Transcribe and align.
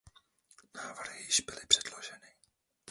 Návrhy 0.75 1.21
již 1.23 1.39
byly 1.41 1.61
předloženy. 1.67 2.27